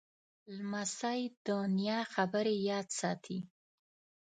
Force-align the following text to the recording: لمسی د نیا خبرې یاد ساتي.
لمسی 0.57 1.21
د 1.45 1.47
نیا 1.77 1.99
خبرې 2.13 2.55
یاد 2.69 2.87
ساتي. 2.99 3.39